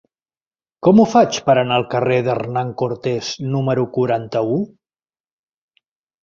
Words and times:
Com 0.85 1.01
ho 1.01 1.03
faig 1.11 1.35
per 1.49 1.55
anar 1.63 1.77
al 1.81 1.85
carrer 1.91 2.17
d'Hernán 2.27 2.71
Cortés 2.83 3.29
número 3.57 3.85
noranta-u? 3.93 4.59